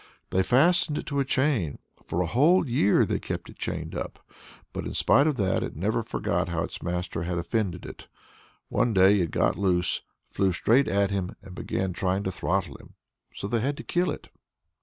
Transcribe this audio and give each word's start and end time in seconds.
They 0.31 0.41
fastened 0.41 0.97
it 0.97 1.05
to 1.05 1.19
a 1.19 1.23
chain; 1.25 1.77
for 2.07 2.23
a 2.23 2.25
whole 2.25 2.67
year 2.67 3.05
they 3.05 3.19
kept 3.19 3.51
it 3.51 3.59
chained 3.59 3.93
up. 3.93 4.17
But 4.73 4.85
in 4.87 4.95
spite 4.95 5.27
of 5.27 5.35
that, 5.35 5.61
it 5.61 5.75
never 5.75 6.01
forgot 6.01 6.49
how 6.49 6.63
its 6.63 6.81
master 6.81 7.21
had 7.21 7.37
offended 7.37 7.85
it. 7.85 8.07
One 8.67 8.95
day 8.95 9.19
it 9.19 9.29
got 9.29 9.59
loose, 9.59 10.01
flew 10.31 10.53
straight 10.53 10.87
at 10.87 11.11
him, 11.11 11.35
and 11.43 11.53
began 11.53 11.93
trying 11.93 12.23
to 12.23 12.31
throttle 12.31 12.77
him. 12.77 12.95
So 13.35 13.47
they 13.47 13.59
had 13.59 13.77
to 13.77 13.83
kill 13.83 14.09
it. 14.09 14.29